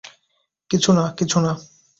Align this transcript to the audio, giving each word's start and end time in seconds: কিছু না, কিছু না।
কিছু 0.69 0.89
না, 0.93 1.03
কিছু 1.17 1.37
না। 1.39 1.51